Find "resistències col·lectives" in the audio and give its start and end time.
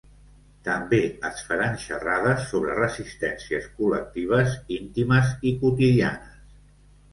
2.79-4.57